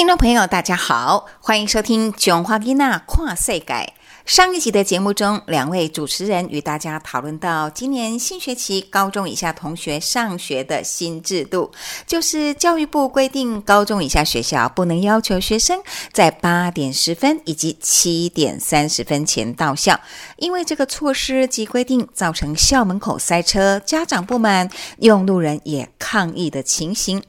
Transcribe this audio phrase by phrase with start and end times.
[0.00, 3.92] 听众朋友，大家好，欢迎收听《囧话囡仔看世改》。
[4.26, 11.70] 上一集的节目中，两位主持人与大家讨论到今年新学期高中以下同学上学的新制度，
[12.06, 15.80] 就是教育部规定，高中以下学校不能要求学生
[16.12, 19.98] 在八点十分以及七点三十分前到校，
[20.36, 24.68] 因为这个措施及规定造成校门口塞车、家长不满、
[24.98, 27.22] 用路人也抗议的情形。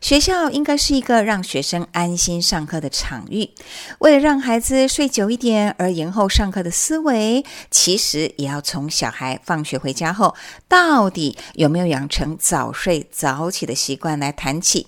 [0.00, 3.50] 学校应该是一个让学生安心上课的场域。
[3.98, 10.32] 为了让孩子睡久一点而延后上上课的思维，其实也要从小孩放学回家后，
[10.68, 14.86] 到底有没有养成早睡早起的习惯来谈起。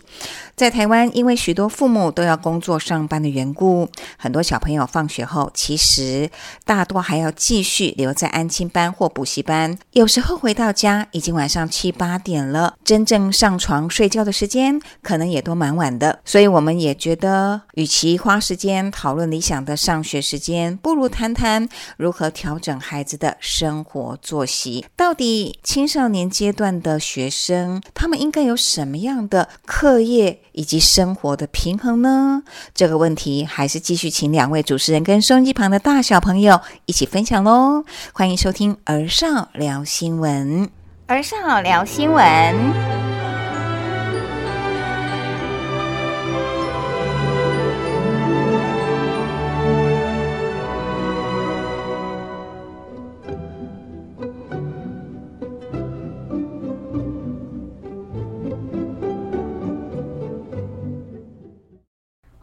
[0.59, 6.29] 在台湾，因为许多父母都要工作上班的缘故，很多小朋友放学后，其实
[6.65, 9.79] 大多还要继续留在安亲班或补习班。
[9.93, 16.19] 有时候回到家已经晚上七八点了，真正上床睡觉的时间可能也都蛮晚的。
[16.25, 24.85] 所以我们也觉得，与其花时间讨论理想的上学时间，不如谈谈如何调整孩子的生活作息。
[24.97, 30.41] 到底青少年阶段的学生，他们应该有什么样的课业？
[30.59, 32.43] 以及生活的平衡呢？
[32.75, 37.85] 这个问题还是继续请两位主持人跟收音机旁的大小朋友一起分享喽。
[38.13, 40.67] 欢迎收听《儿少聊新闻》，
[41.07, 43.08] 儿少聊新闻。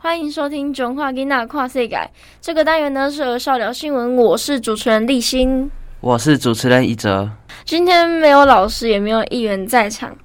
[0.05, 1.95] 欢迎收听《囧话囡娜跨世界》
[2.39, 5.67] 这个单元呢是儿少聊新闻，我是主持人立新。
[5.99, 7.27] 我是主持人一哲。
[7.63, 10.15] 今天没有老师，也没有议员在场，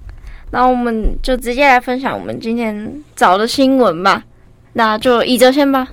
[0.51, 4.23] 那我们就直接来分享我们今天找的新闻吧。
[4.73, 5.87] 那就一哲先吧。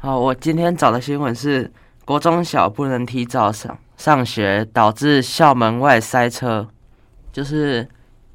[0.00, 1.70] 好，我今天找的新闻是
[2.04, 6.66] 国中小不能提早上上学，导致校门外塞车。
[7.32, 7.86] 就是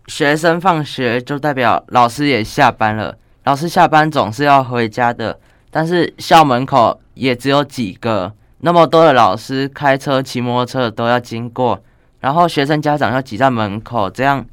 [0.07, 5.39] 学生放学就代表老师也下班了，老师下班总是要回家的，
[5.71, 11.81] 但是校门口也只有几个，那么多的老师开车、骑摩托车都要经过，
[12.19, 14.45] 然后学生家长要挤在门口，这样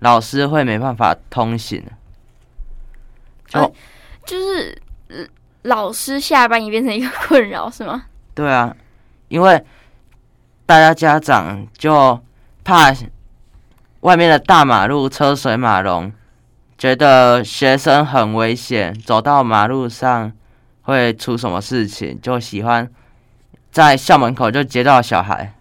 [0.00, 1.82] 老师会没办法通行。
[3.46, 3.70] 就、哎
[4.26, 5.24] 就是、呃
[5.62, 8.06] 老师下班也变成一个困扰，是吗？
[8.34, 8.74] 对啊，
[9.28, 9.64] 因为
[10.66, 12.20] 大家家长就
[12.64, 12.92] 怕
[14.00, 16.12] 外面的大马路车水马龙，
[16.82, 20.32] 觉得学生很危险，走到马路上
[20.80, 22.90] 会出什么事情，就喜欢
[23.70, 25.54] 在校门口就接到小孩。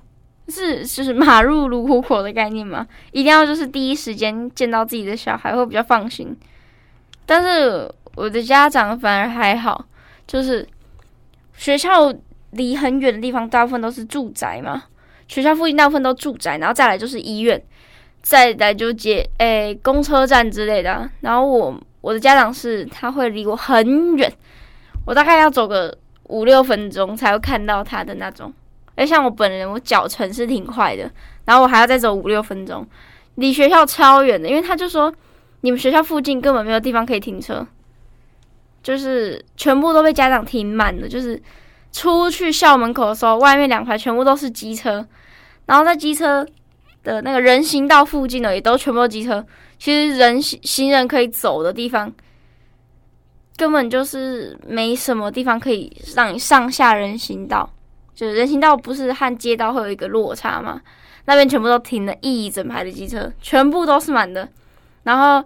[0.48, 2.88] 是就是马入如虎口的概念吗？
[3.12, 6.36] 一定要就是第一时间见到自己的小孩会比较放心。
[7.28, 9.86] 但是我的家长反而还好，
[10.26, 10.68] 就是
[11.56, 12.12] 学校
[12.50, 14.86] 离很远的地方，大部分都是住宅嘛。
[15.28, 17.64] 学校附近大部分都住宅，然后再来就是医院，
[18.22, 21.10] 再来就接诶、公车站之类的。
[21.22, 24.32] 然后我我的家长是他会离我很远，
[25.06, 28.54] 我大概要走个五六分钟才会看到他的那种。
[28.96, 31.10] 而像我本人，我脚程是挺快的，
[31.46, 32.86] 然后我还要再走五六分钟，
[33.36, 34.48] 离学校超远的。
[34.48, 35.12] 因为他就说，
[35.62, 37.66] 你们学校附近根本没有地方可以停车，
[38.84, 41.08] 就是全部都被家长停满了。
[41.08, 41.42] 就是
[41.92, 45.06] 出去校门口的时候，外面两排全部都是机车，
[45.66, 46.46] 然后在机车
[47.04, 49.46] 的那个人行道附近呢，也都全部都机车。
[49.78, 52.12] 其实人行行人可以走的地方，
[53.58, 57.70] 根本就是没什么地方可以让你上下人行道。
[58.14, 60.80] 就是人行道不是和街道会有一个落差吗？
[61.26, 64.48] 那边全部都停了一整排的机车，全部都是满的。
[65.04, 65.44] 然后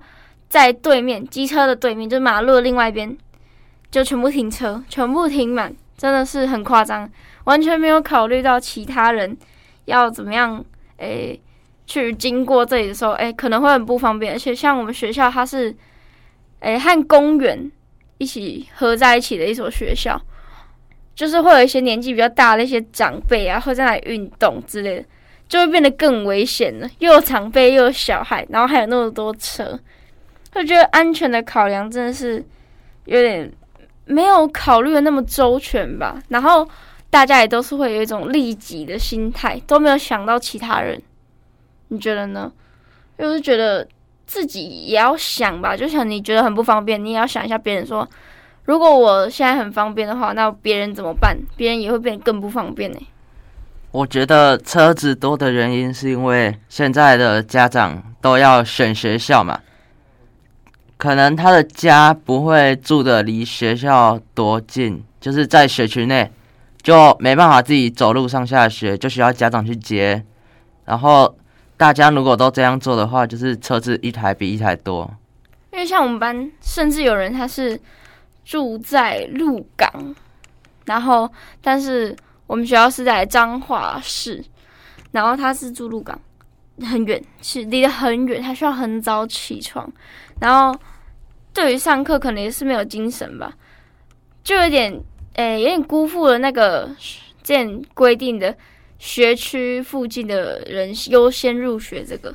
[0.49, 3.17] 在对面机车的对面，就是马路的另外一边，
[3.89, 7.09] 就全部停车，全部停满，真的是很夸张，
[7.45, 9.37] 完全没有考虑到其他人
[9.85, 10.63] 要怎么样，
[10.97, 11.39] 诶、
[11.87, 14.33] 去经过这里的时候，诶、可能会很不方便。
[14.33, 15.75] 而且像我们学校，它是
[16.59, 17.71] 诶、和公园
[18.17, 20.21] 一起合在一起的一所学校。
[21.13, 25.05] 就是会有一些年纪比较大的一些长辈啊，会在那里运动之类的，
[25.47, 26.89] 就会变得更危险了。
[26.99, 29.79] 又有长辈，又有小孩，然后还有那么多车，
[30.51, 32.43] 就觉得安全的考量真的是
[33.05, 33.49] 有点
[34.03, 36.21] 没有考虑的那么周全吧。
[36.27, 36.67] 然后
[37.09, 41.01] 大家也都是会有一种利己的心态，都没有想到其他人。
[41.89, 42.51] 你觉得呢？
[43.17, 43.87] 就是觉得
[44.25, 48.07] 自己也要想吧，就像你觉得很不方便，你也要想一下别人说。
[48.65, 51.37] 如果我现在很方便的话，那别人怎么办？
[51.55, 52.97] 别人也会变得更不方便呢、
[53.91, 59.59] 我觉得车子多的原因是因为现在的家长都要选学校嘛，
[60.97, 66.31] 可能他的家不会住的离学校多近，就是在学区内，
[66.81, 70.25] 就没办法自己走路上下学，就需要家长去接。
[70.85, 71.35] 然后
[71.77, 75.11] 大家如果都这样做的话，就是车子一台比一台多。
[75.71, 77.79] 因为像我们班，甚至有人他是
[78.45, 80.15] 住在鹿港，
[80.85, 81.29] 然后
[81.61, 82.15] 但是
[82.47, 84.41] 我们学校是在彰化市，
[85.11, 86.17] 然后他是住鹿港，
[86.81, 89.91] 很远，是离得很远，他需要很早起床，
[90.39, 90.79] 然后
[91.51, 93.53] 对于上课可能也是没有精神吧，
[94.45, 94.97] 就有点
[95.33, 96.89] 诶、有点辜负了那个
[97.43, 98.55] 之前规定的
[99.05, 102.33] 学区附近的人优先入学这个。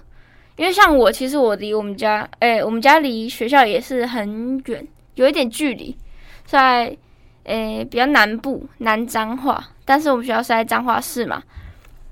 [0.54, 4.86] 因为像我，其实我离我们家，诶、我们家离学校也是很远，
[5.16, 5.96] 有一点距离，
[6.44, 6.96] 在
[7.42, 11.42] 诶、比较南部南彰化，但是我们学校是在彰化市嘛，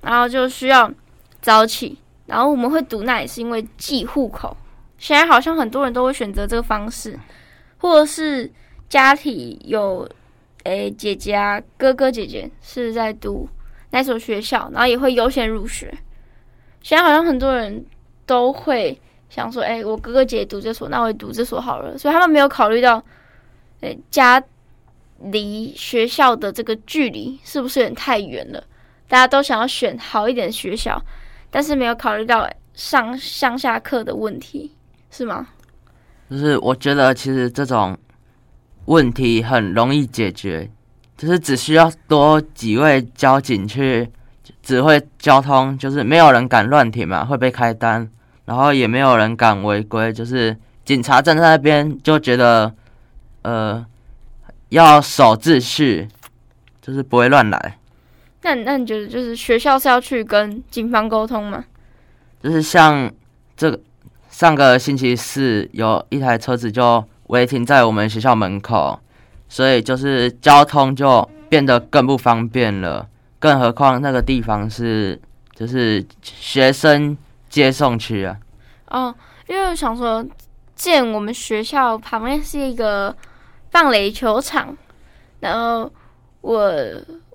[0.01, 0.91] 然后就需要
[1.41, 1.97] 早起，
[2.27, 4.57] 然后我们会读那也是因为寄户口，
[4.99, 7.17] 现在好像很多人都会选择这个方式，
[7.77, 8.51] 或者是
[8.89, 10.09] 家庭有
[10.65, 13.47] 诶、姐姐啊哥哥姐姐是在读
[13.91, 15.93] 那所学校，然后也会优先入学。
[16.83, 17.85] 现在好像很多人
[18.27, 21.97] 都会想说，哎、我哥哥姐读这所，那我也读这所好了。
[21.99, 23.03] 所以他们没有考虑到，
[23.81, 24.43] 哎、家
[25.21, 28.63] 离学校的这个距离是不是有点太远了？
[29.09, 31.01] 大家都想要选好一点学校，
[31.51, 34.71] 但是没有考虑到上上下课的问题，
[35.11, 35.49] 是吗？
[36.31, 37.97] 就是我觉得其实这种
[38.85, 40.71] 问题很容易解决，
[41.19, 44.09] 就是只需要多几位交警去
[44.63, 48.09] 指挥交通，就是没有人敢乱停嘛，会被开单，
[48.45, 52.73] 然后也没有人敢违规，就是警察站在那边就觉得，
[53.43, 53.85] 呃，
[54.69, 56.07] 要守秩序，
[56.81, 57.79] 就是不会乱来。
[58.43, 61.65] 那你那你觉得就是学校是要去跟警方沟通吗？
[62.41, 63.11] 就是像
[63.57, 63.81] 这个
[64.31, 69.01] 上个星期四有一台车子就违停在我们学校门口，
[69.49, 73.09] 所以就是交通就变得更不方便了。
[73.39, 75.21] 更何况那个地方是
[75.55, 77.17] 就是学生
[77.49, 78.37] 接送区啊，
[78.89, 79.15] 哦，
[79.47, 80.25] 因为我想说，
[80.75, 83.17] 建我们学校旁边是一个
[83.71, 84.77] 棒垒球场，
[85.41, 85.91] 然后
[86.41, 86.73] 我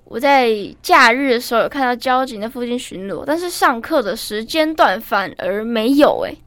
[0.04, 0.50] 我在
[0.82, 6.38] 假日的时候有看到交警在附近巡逻，但是上课的时间段反而没有、诶，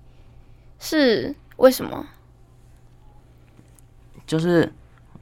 [0.79, 2.05] 是为什么？
[4.27, 4.71] 就是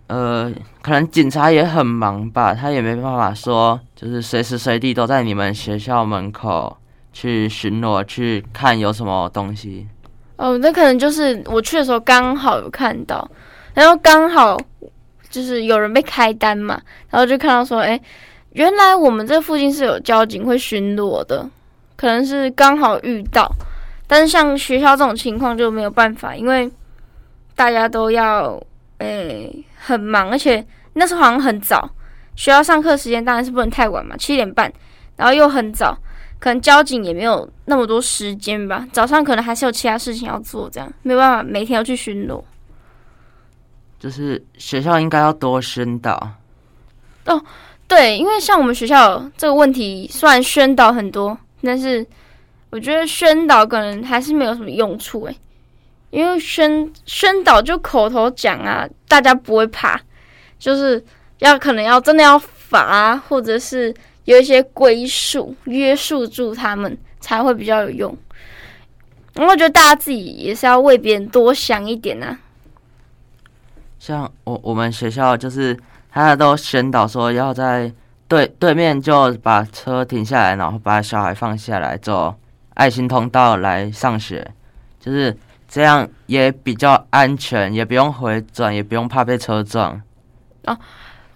[0.08, 6.78] 呃，可能警察也很忙吧，他也没办法说就是随时随地都在你们学校门口
[7.12, 9.88] 去巡逻去看有什么东西。
[10.38, 13.28] 哦，那可能就是我去的时候刚好有看到，
[13.74, 14.56] 然后刚好
[15.30, 18.00] 就是有人被开单嘛，然后就看到说，哎，
[18.52, 21.50] 原来我们这附近是有交警会巡逻的，
[21.96, 23.50] 可能是刚好遇到，
[24.06, 26.70] 但是像学校这种情况就没有办法，因为
[27.56, 28.62] 大家都要，
[29.00, 31.88] 诶、很忙，而且那时候好像很早，
[32.36, 34.72] 学校上课时间当然是不能太晚嘛，七点半，
[35.16, 35.96] 然后又很早，
[36.40, 42.44] 可能交警也没有那么多时间吧，早上可能还是有其他事情要做，这样没办法每天要去巡逻。
[44.00, 46.14] 就是学校应该要多宣导。
[47.26, 47.42] 哦
[47.88, 52.06] 对，因为像我们学校这个问题，虽然宣导很多，但是
[52.72, 55.38] 我觉得宣导可能还是没有什么用处诶，
[56.16, 60.00] 因为宣宣导就口头讲啊，大家不会怕，
[60.58, 61.04] 就是
[61.40, 63.94] 要可能要真的要罚，或者是
[64.24, 68.18] 有一些归宿约束住他们，才会比较有用。
[69.36, 72.40] 我觉得大家自己也是要为别人多想一点啊。
[74.00, 75.78] 像我我们学校就是
[76.10, 77.92] 他都宣导说要在
[78.30, 82.34] 对对面就把车停下来，然后把小孩放下来，走
[82.76, 84.50] 爱心通道来上学，
[84.98, 85.36] 就是
[85.68, 90.02] 这样也比较安全，也不用回转，也不用怕被车撞。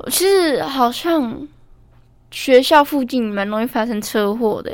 [0.08, 1.48] 其实好像
[2.32, 4.72] 学校附近蛮容易发生车祸的，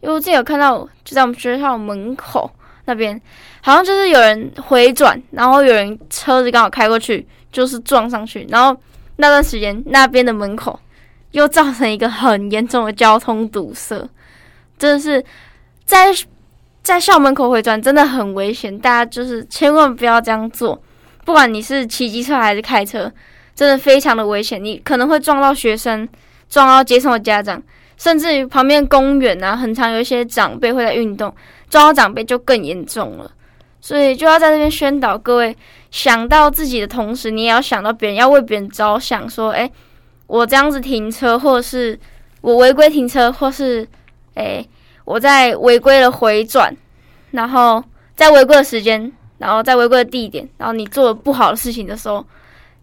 [0.00, 2.50] 因为我之前有看到，就在我们学校门口
[2.86, 3.20] 那边，
[3.62, 8.78] 好像就是有人回转，然后有人车子刚好开过去，就是撞上去，然后
[9.16, 10.78] 那段时间那边的门口
[11.30, 14.08] 又造成一个很严重的交通堵塞，
[14.76, 15.24] 真的是
[15.84, 16.08] 在
[16.86, 20.80] 在校门口回转真的很危险，大家就是千万不要这样做，
[21.24, 23.12] 不管你是骑机车还是开车。
[23.56, 26.08] 真的非常的危险，你可能会撞到学生，
[26.48, 27.60] 撞到接送的家长，
[27.96, 31.34] 甚至于旁边公园啊，很常有一些长辈会在运动，
[31.68, 33.28] 撞到长辈就更严重了。
[33.80, 35.56] 所以就要在这边宣导各位，
[35.90, 39.28] 想到自己的同时，你也要想到别人，要为别人着想。
[39.28, 39.68] 说，诶，
[40.28, 41.98] 我这样子停车，或是
[42.42, 43.88] 我违规停车，或是
[44.34, 44.64] 诶，
[45.06, 46.70] 我在违规的回转，
[47.30, 47.82] 然后
[48.14, 52.22] 在违规的时间，然后在违规的地点，然后你做了不好的事情的时候。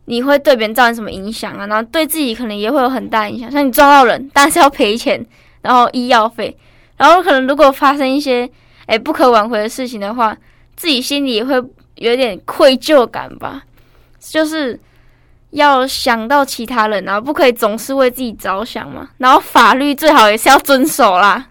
[0.06, 1.65] 你会对别人造成什么影响啊？
[1.65, 3.50] 然后对自己可能也会有很大影响。
[3.50, 5.25] 像你撞到人，当然是要赔钱，
[5.62, 6.58] 然后医药费，
[6.98, 8.50] 然后可能如果发生一些
[8.88, 10.36] 诶不可挽回的事情的话，
[10.75, 11.56] 自己心里也会
[11.96, 13.63] 有点愧疚感吧。
[14.20, 14.77] 就是
[15.51, 19.08] 要想到其他人，然后不可以总是为自己着想嘛。
[19.20, 21.48] 然后法律最好也是要遵守啦。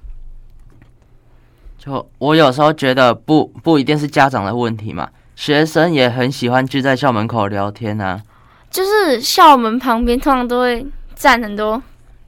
[1.85, 8.23] 就我有时候觉得不不一定是家长的问题嘛，学生也很喜欢聚在校门口聊天啊。
[8.71, 10.87] 就是校门旁边通常都会
[11.17, 11.83] 站很多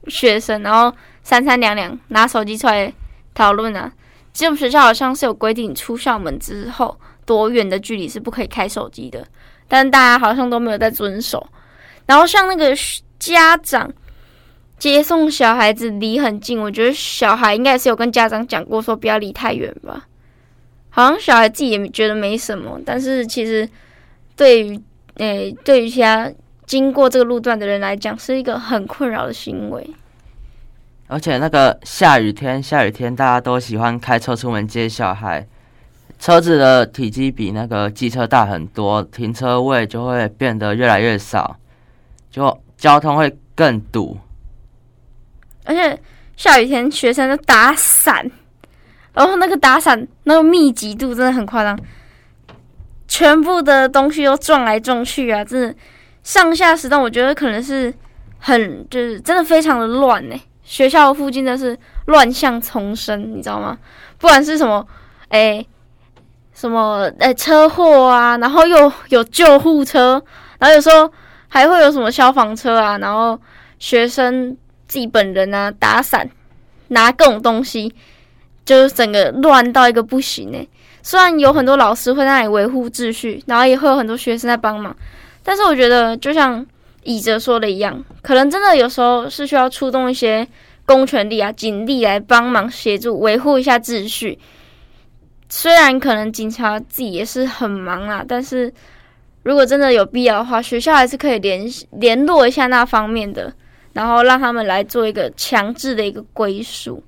[0.07, 0.93] 学生，然后
[1.23, 2.93] 三三两两拿手机出来
[3.33, 3.89] 讨论啊。
[4.33, 9.25] 其实我们学校好像是有规定，出校门之后多远的距离是不可以开手机的，
[9.69, 11.47] 但大家好像都没有在遵守。
[12.05, 12.75] 然后像那个
[13.17, 13.89] 家长
[14.93, 20.05] 接送小孩子离很近，我觉得小孩应该是有跟家长讲过说不要离太远吧。
[20.89, 23.67] 好像小孩自己也觉得没什么，但是其实
[24.35, 24.79] 对于
[25.15, 26.31] 诶，对于其他
[26.67, 29.89] 经过这个路段的人来讲，是一个很困扰的行为。
[31.07, 35.47] 而且那个下雨天，下雨天大家都喜欢开车出门接小孩，
[36.19, 41.57] 车子的体积比那个机车大很多，停车位就会变得越来越少，
[42.29, 44.17] 就交通会更堵。
[45.65, 45.99] 而且
[46.37, 48.29] 下雨天学生都打伞，
[49.13, 51.77] 然后那个打伞那个密集度真的很夸张。
[53.07, 55.45] 全部的东西都撞来撞去啊！
[55.45, 55.75] 真的，
[56.23, 57.93] 上下时段我觉得可能是
[58.39, 60.35] 很就是真的非常的乱呢。
[60.63, 63.77] 学校附近的是乱象丛生，你知道吗？
[64.17, 64.85] 不管是什么，
[65.29, 65.63] 哎，
[66.53, 70.21] 什么哎车祸啊，然后又有救护车，
[70.57, 71.09] 然后有时候
[71.47, 73.39] 还会有什么消防车啊，然后
[73.77, 76.29] 学生自己本人啊打伞
[76.89, 77.93] 拿各种东西，
[78.63, 80.57] 就是整个乱到一个不行呢。
[81.01, 84.95] 虽然有很多老师会在那里维护秩序，然后也会有很多学生在帮忙，
[85.43, 86.65] 但是我觉得就像
[87.03, 90.47] 乙哲说的一样，可能真的有时候是需要出动一些
[90.85, 94.39] 公权力啊、警力来帮忙协助维护一下秩序。
[95.47, 98.73] 虽然可能警察自己也是很忙啊，但是
[99.43, 103.53] 如果真的有必要的话，学校还是可以联联络一下那方面的，
[103.95, 107.01] 然后让他们来做一个强制的一个归属。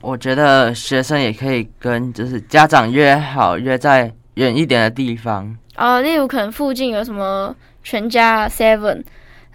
[0.00, 5.58] 我觉得学生也可以跟就是家长约好，约在远一点的地方。
[5.76, 9.02] 哦，例如可能附近有什么全家、Seven、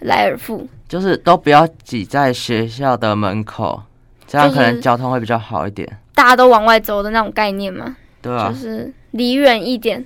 [0.01, 3.81] 莱尔富，就是都不要挤在学校的门口，
[4.27, 5.87] 这样可能交通会比较好一点。
[6.13, 10.05] 大家都往外走的那种概念嘛，对啊，就是离远一点，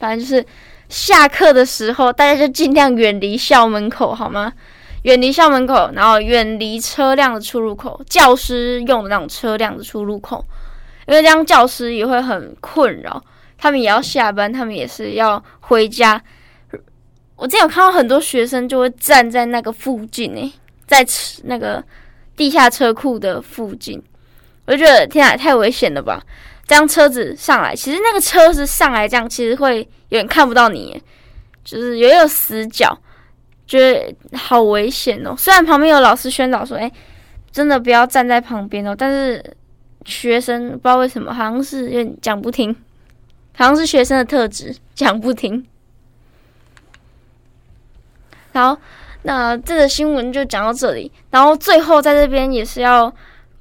[0.00, 0.44] 反正就是
[0.88, 4.52] 下课的时候，大家就尽量远离校门口，好吗？
[5.06, 10.44] 远离校门口，然后远离车辆的出入口，教师用的那种车辆的出入口，
[11.06, 13.22] 因为这样教师也会很困扰，
[13.56, 16.20] 他们也要下班，他们也是要回家。
[17.36, 20.52] 我之前有看到很多学生就会站在那个附近诶，
[20.88, 21.80] 在车那个
[22.34, 24.02] 地下车库的附近，
[24.64, 26.20] 我就觉得天啊，太危险了吧！
[26.66, 31.00] 这样车子上来，其实那个车子上来这样，其实会有点看不到你，
[31.62, 32.98] 就是也有死角，
[33.66, 35.34] 觉得好危险哦。
[35.36, 36.90] 虽然旁边有老师宣导说，哎、
[37.50, 39.42] 真的不要站在旁边哦，但是
[40.04, 42.74] 学生不知道为什么，好像是有点讲不听，
[43.56, 45.66] 好像是学生的特质，讲不听。
[48.52, 48.78] 好，
[49.22, 51.12] 那这个新闻就讲到这里。
[51.30, 53.12] 然后最后在这边也是要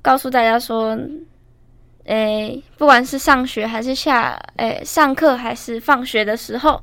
[0.02, 0.98] 告诉大家说，
[2.06, 6.82] 诶，不管是上学还是下，诶，上课还是放学的时候，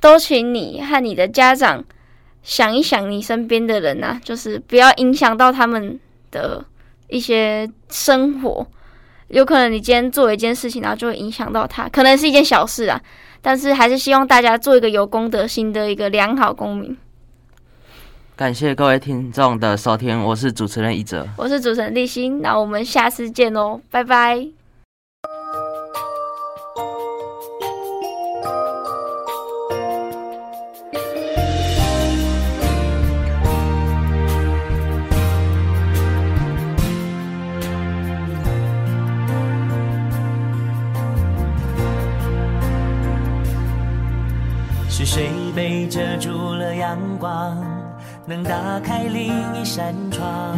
[0.00, 1.82] 都请你和你的家长
[2.48, 6.00] 想一想你身边的人啊，就是不要影响到他们
[6.30, 6.64] 的
[7.08, 8.66] 一些生活。
[9.28, 12.98] 有可能你今天做一件事情，然后就会影响到他，可能是一件小事啊，
[13.42, 16.96] 但是还是希望大家做一个有公德心的一个良好公民。
[18.34, 21.28] 感谢各位听众的收听，我是主持人一哲。
[21.36, 24.57] 我是主持人立新，那我们下次见哦，拜拜。
[45.68, 47.54] 被遮住了阳光，
[48.24, 50.56] 能打开另一扇窗？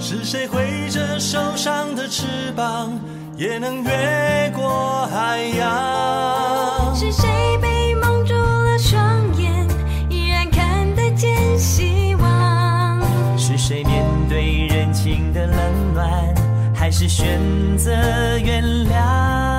[0.00, 2.90] 是谁挥着受伤的翅膀，
[3.36, 6.92] 也能越过海洋？
[6.92, 9.64] 是谁被蒙住了双眼，
[10.10, 13.00] 依然看得见希望？
[13.38, 16.34] 是谁面对人情的冷暖，
[16.74, 17.38] 还是选
[17.78, 17.92] 择
[18.38, 19.51] 原谅？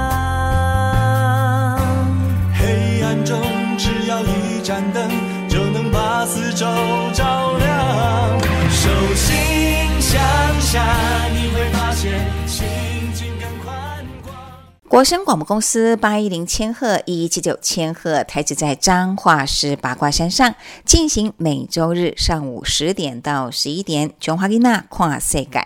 [10.73, 12.65] 下，你会发现心
[13.13, 14.35] 境更宽广。
[14.87, 25.59] 国声广播公司八一零千赫一一七九千赫台址在彰化市八卦山上，进行每周日上午十点到十一点《琼华丽娜跨世界》。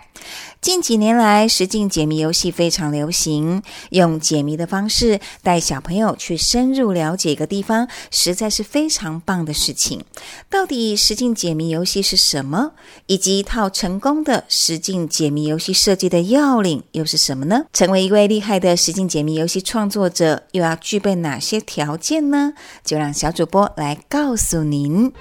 [0.60, 10.04] 近几年来，实境解谜游戏非常流行，用解谜的方式带小朋友去深入了解一个地方，实在是非常棒的事情。
[10.50, 12.72] 到底实境解谜游戏是什么，
[13.06, 17.64] 以及一套成功的实境解谜游戏设计的要领又是什么呢？
[17.72, 22.52] 成为一位厉害的实境解谜游戏创作者，又要具备哪些条件呢？
[22.84, 25.12] 就让小主播来告诉您。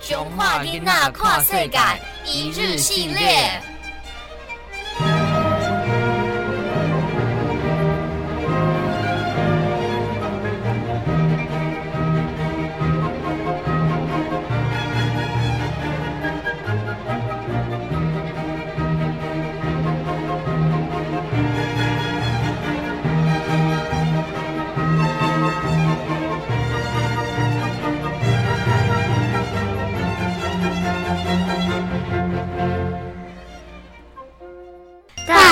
[0.00, 1.78] 熊化囡仔跨世界
[2.24, 3.75] 一日系列。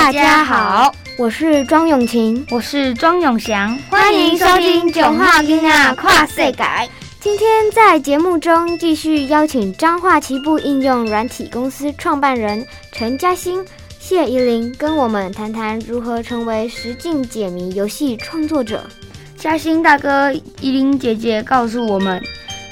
[0.05, 6.87] 大家好，我是庄永晴，我是庄永祥，欢迎收听《囧话囡啊跨世改》。
[7.19, 13.65] 今天在节目中继续邀请彰化奇步应用软体公司创办人陈嘉欣、
[13.99, 18.85] 谢怡玲，跟我们谈谈如何成为实境解谜游戏创作者。
[19.35, 22.21] 嘉欣大哥、依琳姐姐告诉我们，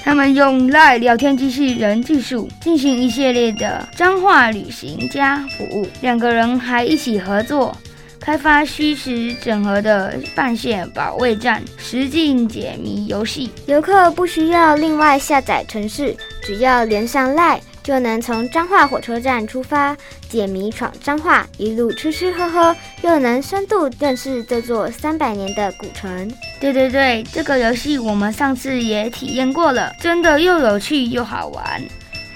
[0.04, 7.74] 他们用 LINE 聊天机器人技术进行一系列的彰化旅行家服务，两个人还一起合作。
[8.20, 19.94] 开发虚实整合的半线保卫战实境解谜游戏，游客不需要另外下载程式，只要连上 LINE 就能从彰化火车站出发，
[20.28, 26.32] 解谜闯彰化，一路吃吃喝喝，又能深度认识这座三百年的古城。
[26.58, 31.82] 对对对，这个游戏我们上次也体验过了，真的又有趣又好玩。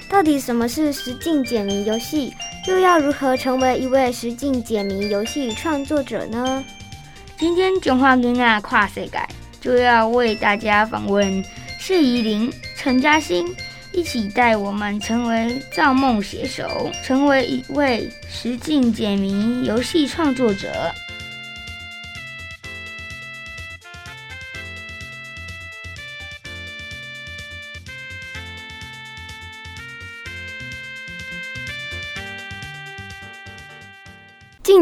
[0.07, 2.31] 到底什么是实境解谜游戏？
[2.67, 6.63] 又要如何成为一位实境解谜游戏创作者呢？
[7.39, 9.17] 今天囧话囡仔跨世界
[9.59, 11.43] 就要为大家访问
[11.79, 13.47] 谢怡玲、陈嘉欣，
[13.99, 20.89] 一起带我们成为造梦写手，成为一位实境解谜游戏创作者。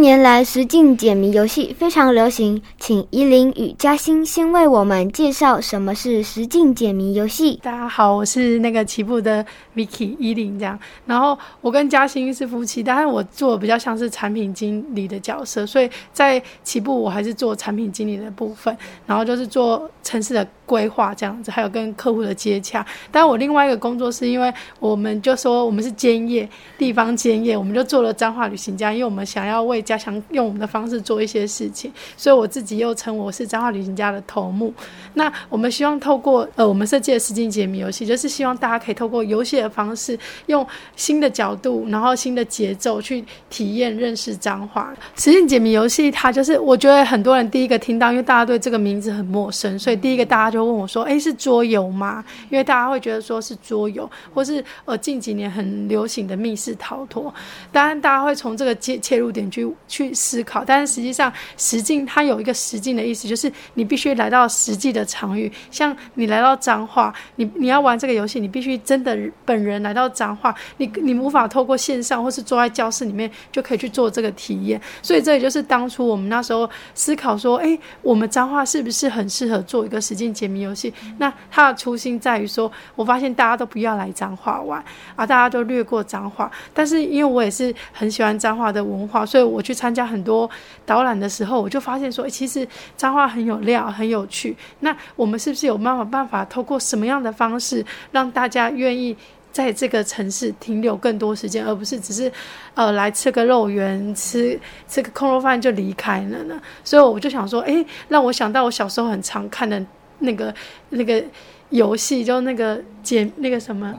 [0.08, 7.60] 年来，实境解谜游戏非常流行，请依林与嘉欣先为我们介绍什么是实境解谜游戏。
[7.62, 10.80] 大家好，我是那个起步的 Vicky 依林这样。
[11.06, 18.74] 然后我跟嘉欣是夫妻，但是我做的比较像是产品经理的角色，所以在起步我还是做产品经理的部分，
[19.06, 22.86] 然后就是做城市的规划这样子，还有跟客户的接洽。
[23.12, 34.74] 但我另外一个工作是因为我们就说我们是兼业，地方兼业，我们就做了彰化旅行家，因为我们想要为家乡用我们的方式做一些事情，所以我自己又称我是彰化旅行家的头目。
[35.14, 44.94] 那我们希望透过呃我们设计的实境解谜游戏，就是希望大家可以透过游戏的方式，用新的角度，然后新的节奏去体验认识彰化。
[45.16, 57.34] 实境解谜游戏它就是我觉得很多人第一个听到，因为大家对这个名字很陌生，所以第一个大家就就问我说：“诶，是桌游吗？”因为大家会觉得说是桌游，或是呃近几年很流行的密室逃脱。
[57.72, 74.82] 当然大家会从这个切切入点去去思考，但是实际上实境它有一个实境的意思，就是你必须来到实际的场域，像你来到彰化，你你要玩这个游戏，你必须真的本人来到彰化，你你无法透过线上或是坐在教室里面就可以去做这个体验。
[75.02, 80.94] 所以这也就是当初我们那时候思考说，诶，我们彰化是不是很适合做一个实境游戏？
[81.18, 84.84] 那它的初心在于说，我发现大家都不要来彰化玩
[85.16, 86.52] 啊，大家都略过彰化。
[86.74, 90.50] 但是因为我也是很喜欢彰化的文化，所以我去参加很多
[90.86, 94.56] 导览的时候，我就发现说，诶，其实彰化很有料，很有趣。
[94.80, 99.16] 那我们是不是有办法办法透过什么样的方式，让大家愿意
[99.52, 102.32] 在这个城市停留更多时间，而不是只是
[102.76, 106.62] 呃来吃个肉圆、吃吃个空肉饭就离开了呢？
[106.84, 109.84] 所以我就想说，诶，让我想到我小时候很常看的
[110.20, 110.54] 那个
[110.90, 111.24] 那个
[111.70, 113.94] 游戏，就那个解那个什么。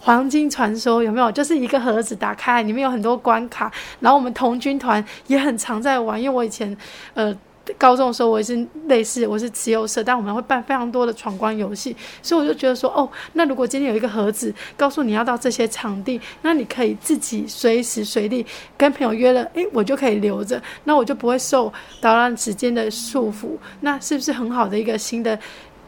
[0.00, 1.30] 黄金传说有没有？
[1.30, 3.70] 就是一个盒子打开，里面有很多关卡。
[4.00, 6.76] 然后我们童军团也很常在玩，因为我以前
[7.14, 7.32] 呃
[7.78, 18.44] 高中的时候我也是类似，我是持有社，但我们会办非常多的闯关游戏，所以我就觉得说，哦，那如果今天有一个盒子，告诉你要到这些场地，那你可以自己随时随地
[18.76, 25.38] 跟朋友约了，诶，我就可以留着，那我就不会受导览时间的束缚，那是不是很好的一个新的？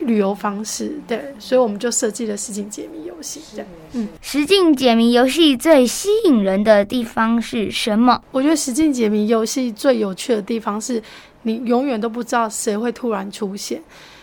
[0.00, 3.66] 旅游方式，对，所以我们就设计了实景解谜游戏，这样。
[3.92, 8.20] 嗯，实景解谜游戏最吸引人的地方是什么？
[8.32, 11.00] 我觉得实景解谜游戏最有趣的地方是，
[11.44, 13.80] 你永远都不知道谁会突然出现。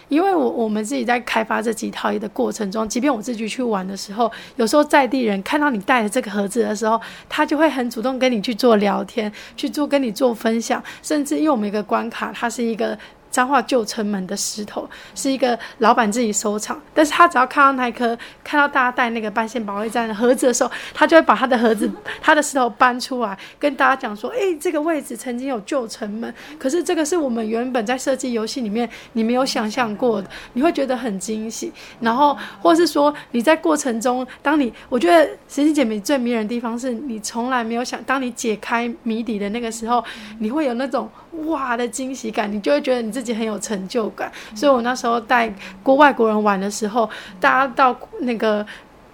[0.10, 12.98] 因为我我们自己在开发这几套的过程中，即便我自己去玩的时候，有时候在地人看到你带的这个盒子的时候，他就会很主动跟你去做聊天，去做跟你做分享，甚至因为我们一个关卡，它是一个。
[13.32, 21.89] 彰化旧城门的石头是一个老板自己收藏，但是他只要看到那颗，看到大家带那个半线保卫战的盒子的时候，他就会把他的盒子、
[22.22, 31.72] 他的石头搬出来，跟大家讲说：“诶，这个位置曾经有旧城门，可是这个是我们原本在设计游戏里面你没有想象过的，你会觉得很惊喜。
[32.02, 40.04] 然后，或是说你在过程中，当你我觉得神奇解谜最迷人的地方是你从来没有想，当你解开谜底的那个时候，
[40.39, 41.10] 你会有那种
[41.48, 48.65] 哇的惊喜感，你就会觉得你自己很有成就感，所以我那时候带国外国人玩的时候，大家到那个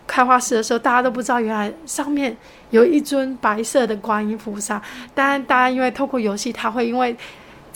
[0.06, 2.36] 开花市的时候，大家都不知道原来上面
[2.72, 4.82] 有一尊白色的观音菩萨。
[5.14, 7.16] 当然，大家因为透过游戏，他会因为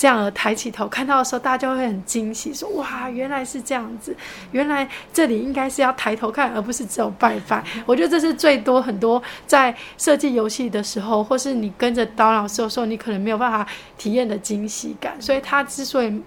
[0.01, 4.17] 这样而抬起头看到的时候，大家就会很惊喜，说：“哇，原来是这样子！
[4.51, 13.63] 原来这里应该是要抬头看，而不是只有拜拜。”我觉得这是最多很多在设计游戏的时候，或是你跟着导览的时候，你可能没有办法
[13.95, 15.21] 体验的惊喜感。
[15.21, 16.19] 所以它之所以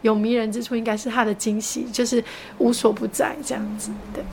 [0.00, 2.24] 有迷人之处，应该是它的惊喜就是
[2.56, 3.90] 无所不在这样子。
[4.14, 4.24] 对。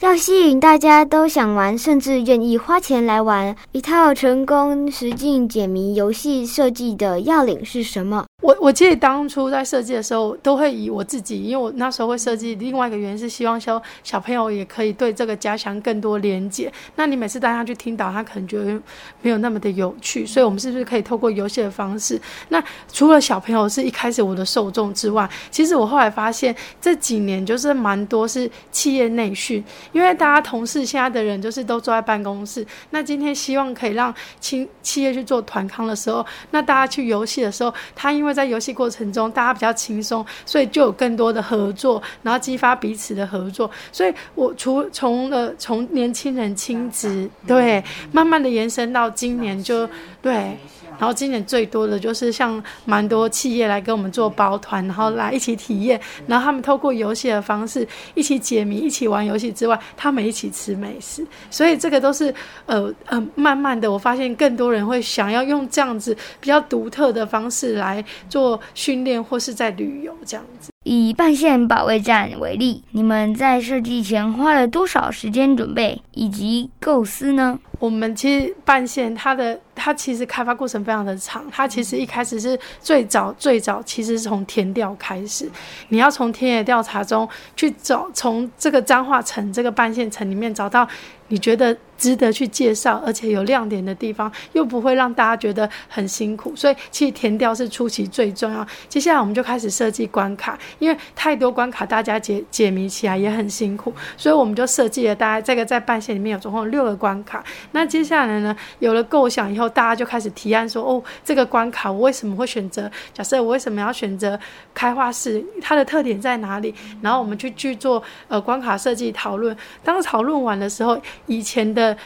[0.00, 8.26] 要吸引大家都想玩，甚至愿意花钱来玩一套成功实境解谜游戏设计的要领是什么？
[8.46, 12.54] 我我记得当初在设计的时候，都会以我自己，因为我那时候会设计。
[12.54, 16.72] 另外一个原因是希望说小朋友也可以对这个家乡更多连接。
[16.94, 18.80] 那你每次带他去听导，他可能觉得
[19.20, 20.24] 没有那么的有趣。
[20.24, 22.20] 所以，我们是不是可以透过游戏的方式？
[22.50, 29.64] 那除了小朋友是一开始我的受众之外，其实我后来发现这几年就是蛮多是企业内训。
[29.90, 43.70] 因为大家同事现在的人就是都坐在办公室，那今天希望可以让企企业去做团康的时候，那大家去游戏的时候，他因为在游戏过程中大家比较轻松，所以就有更多的合作，然后激发彼此的合作。
[43.90, 49.88] 所以我除从了从年轻人亲子对，慢慢的延伸到今年就
[50.20, 50.56] 对。
[50.98, 62.34] 然后今年最多的就是像蛮多企业来跟我们做包团，然后来一起体验，然后他们透过游戏的方式一起解谜、一起玩游戏之外，他们一起吃美食，所以这个都是
[62.66, 70.70] 呃呃，慢慢的我发现更多人会想要用这样子比较独特的方式来做训练或是在旅游这样子。
[70.88, 77.58] 以半线保卫战为例，你们在设计前花了多少时间准备以及构思呢？
[77.80, 85.50] 我们其实半线它的它其实开发过程非常的长，它其实一开始是最早最早其实是从填调开始，
[85.88, 90.88] 你要从田野调查中去找，从这个彰化城这个半线城里面找到
[91.28, 98.66] 你觉得值得去介绍而且有亮点的地方，又不会让大家觉得很辛苦，所以其实填调是初期最重要。
[98.88, 107.42] 接下来我们就开始设计关卡，因为太多关卡大家解解谜起来也很辛苦，所以我们就设计了大概这个在半线里面有总共六个关卡。
[107.72, 112.90] 那接下来呢，有了构想以后，大家就开始提案说：“哦，这个关卡我为什么会选择？
[113.14, 114.38] 假设我为什么要选择
[114.74, 115.42] 开画室？
[115.62, 119.56] 它的特点在哪里？”然后我们去去做呃关卡设计讨论。
[119.82, 121.96] 当讨论完的时候，以前的。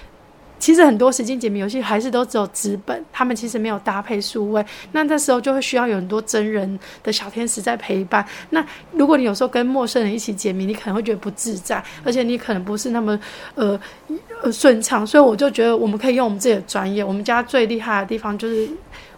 [0.59, 4.63] 其实很多时间解谜游戏还是都只有纸本，他们其实没有搭配数位。
[4.93, 8.23] 那这时候就会需要有很多真人的小天使在陪伴。
[8.51, 13.19] 那如果你有时候跟陌生人一起解谜，你可能会觉得不自在，而且你可能不是那么
[13.55, 13.81] 呃
[14.43, 15.07] 呃顺畅。
[15.07, 17.03] 所以我就觉得我们可以用我们自己的专业。
[17.03, 18.69] 我们家最厉害的地方就是。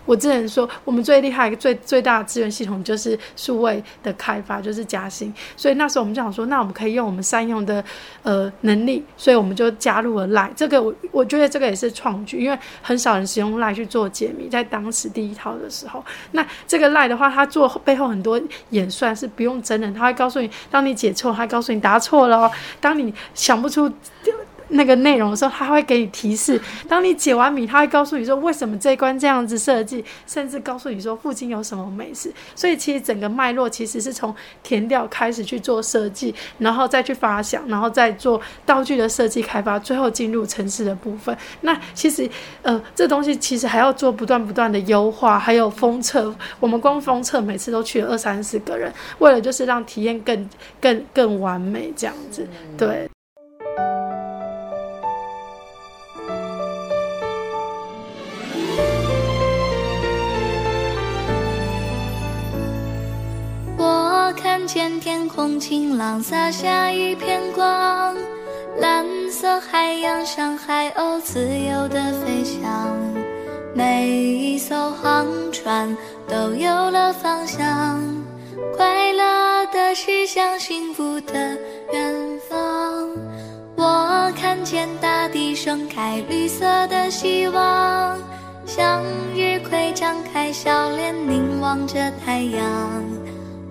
[0.05, 5.33] 我之前说，我们最厉害、最最大的资源系统就是数位的开发，就是嘉兴。
[5.57, 7.85] 所以那时候我们就想说，那我们可以用我们善用的
[8.23, 10.51] 呃能力，所以我们就加入了 Line。
[10.57, 16.05] 这个我我觉得这个也是创举，因为很少人使用 Line 去做解谜，在当时第一套的时候。
[16.33, 22.51] 那这个 Line 的话，它做背后很多演算是不用真人，他会告诉你，当你解错，他告诉你答错了。
[22.81, 23.91] 当你想不出。
[24.73, 26.61] 那个内容的时候，他会给你提示。
[26.89, 32.33] 当你解完谜，他会告诉你说为什么这一关这样子设计，甚至告诉你说附近有什么美食。
[32.55, 41.37] 所以其实整个脉络其实是从填调开始去做设计，然后再去发想，然后再做道具的设计开发，最后进入城市的部分。
[41.61, 42.29] 那其实
[42.63, 46.35] 呃，这东西其实还要做不断不断的优化，还有封测。
[46.59, 50.49] 我们光封测每次都去了二三十个人，为了就是让体验更
[50.81, 53.12] 更更完美这样子，对。
[64.63, 68.17] 看见天空晴朗，洒下一片光，
[68.79, 72.97] 蓝色海洋像海鸥自由地飞翔，
[73.75, 75.97] 每一艘航船
[76.29, 78.01] 都有了方向，
[78.77, 81.59] 快乐的驶向幸福的
[81.93, 82.15] 远
[82.49, 83.11] 方。
[83.75, 88.17] 我看见大地盛开绿色的希望，
[88.65, 89.03] 向
[89.35, 93.22] 日葵张开笑脸凝望着太阳。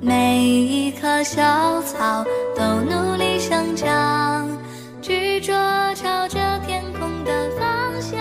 [0.03, 2.25] 每一棵小草
[2.57, 4.49] 都努力生长，
[4.99, 5.53] 执着
[5.93, 8.19] 朝着天空的方向。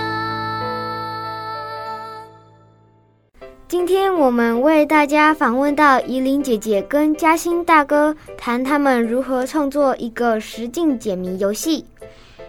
[3.66, 11.86] 今天我们为大家访问到怡琳姐姐跟嘉欣大哥，谈他们如何创作一个实境解谜游戏，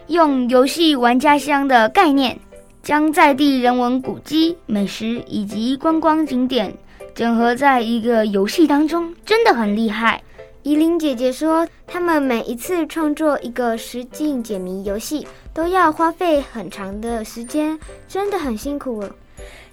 [0.07, 2.37] 用游戏玩家乡的概念，
[2.83, 6.75] 将在地人文古迹、美食以及观光景点。
[7.13, 10.21] 整合在一个游戏当中，真的很厉害。
[10.63, 19.03] 依琳姐姐说，他们每一次创作一个实景解谜游戏，都要花费很长的时间，真的很辛苦。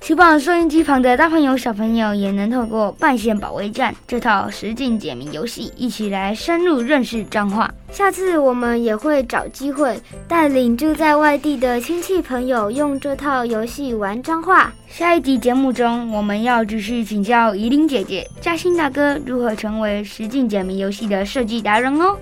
[0.00, 7.70] 希望收音机旁的大朋友、小朋友也能透过《半线保卫战》这套实境解谜游戏，一起来深入认识彰化。
[7.90, 14.72] 下次我们也会找机会带领住在外地的亲戚朋友用这套游戏玩彰化。
[14.88, 22.16] 下一集节目中，我们要继续请教怡琳姐姐、嘉欣大哥如何成为实境解谜游戏的设计达人哦。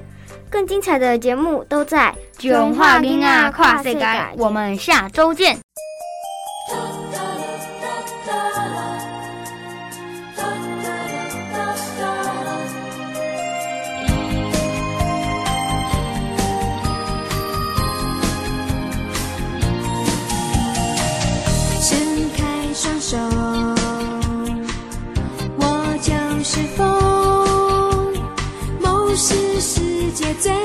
[0.51, 4.01] 更精彩的节目都在《囧话囡啊跨世界》，
[4.37, 5.57] 我们下周见。
[30.17, 30.56] 界最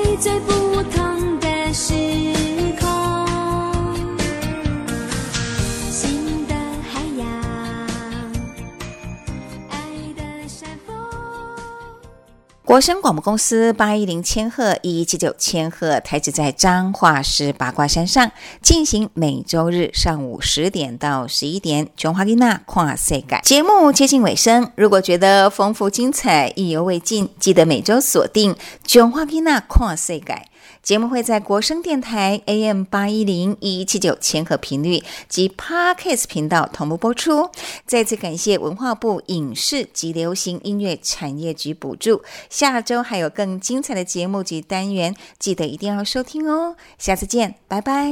[12.64, 24.72] 国声广播公司八一零千赫一一七九千赫台址在彰化市八卦山上，进行每周日上午十点到十一点《琼花丽娜跨世改》节目接近尾声。
[24.76, 28.54] 如果觉得丰富精彩、意犹未尽，记得每周锁定
[28.86, 30.48] 《琼花丽娜跨世改》。
[30.84, 37.50] 节目会在国声电台 AM 八一零一七九千赫频率及 Parkes 频道同步播出。
[37.86, 42.24] 再次感谢文化部影视及流行音乐产业局补助。
[42.50, 46.76] 下周还有更精彩的节目及单元，记得一定要收听哦。
[46.98, 48.12] 下次见，拜拜。